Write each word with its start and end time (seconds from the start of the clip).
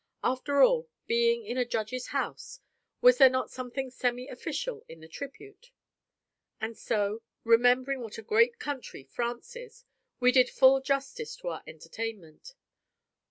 After 0.23 0.63
all, 0.63 0.89
being 1.05 1.45
in 1.45 1.57
a 1.59 1.63
Judge's 1.63 2.07
house, 2.07 2.59
was 3.01 3.19
there 3.19 3.29
not 3.29 3.51
something 3.51 3.91
semi 3.91 4.27
official 4.29 4.83
in 4.89 4.99
the 4.99 5.07
tribute? 5.07 5.69
And 6.59 6.75
so, 6.75 7.21
remembering 7.43 7.99
what 8.01 8.17
a 8.17 8.23
great 8.23 8.57
country 8.57 9.03
France 9.03 9.55
is, 9.55 9.85
we 10.19 10.31
did 10.31 10.49
full 10.49 10.81
justice 10.81 11.35
to 11.35 11.49
our 11.49 11.61
entertainment. 11.67 12.55